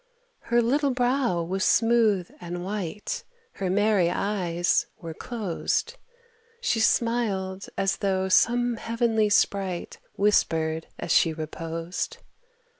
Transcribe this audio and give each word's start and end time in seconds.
Her 0.45 0.63
little 0.63 0.89
brow 0.89 1.43
was 1.43 1.63
smooth 1.63 2.31
and 2.41 2.63
white, 2.65 3.23
Her 3.51 3.69
merry 3.69 4.09
eyes 4.09 4.87
were 4.99 5.13
closed, 5.13 5.95
She 6.59 6.79
smiled, 6.79 7.67
as 7.77 7.97
though 7.97 8.27
some 8.27 8.77
heavenly 8.77 9.29
sprite 9.29 9.99
Whispered 10.15 10.87
as 10.97 11.11
she 11.11 11.33
reposed. 11.33 12.17